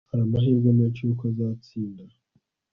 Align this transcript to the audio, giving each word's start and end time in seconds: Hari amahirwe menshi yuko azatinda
Hari 0.09 0.21
amahirwe 0.27 0.69
menshi 0.79 1.01
yuko 1.01 1.23
azatinda 1.31 2.03